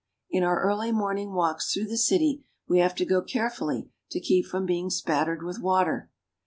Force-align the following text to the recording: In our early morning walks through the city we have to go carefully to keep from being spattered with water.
In 0.31 0.41
our 0.41 0.59
early 0.63 0.91
morning 0.91 1.31
walks 1.31 1.71
through 1.71 1.85
the 1.85 1.95
city 1.95 2.43
we 2.67 2.79
have 2.79 2.95
to 2.95 3.05
go 3.05 3.21
carefully 3.21 3.91
to 4.09 4.19
keep 4.19 4.47
from 4.47 4.65
being 4.65 4.89
spattered 4.89 5.43
with 5.43 5.59
water. 5.59 6.09